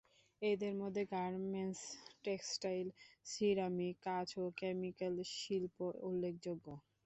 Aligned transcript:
এদের 0.41 0.73
মধ্যে 0.75 1.03
garments, 1.13 1.81
textile, 2.23 2.87
ceramic, 3.25 3.95
কাচ 4.05 4.29
ও 4.37 4.55
কেমিক্যাল 4.59 5.13
শিল্প 5.35 5.77
উল্লেখযোগ্য। 6.07 6.65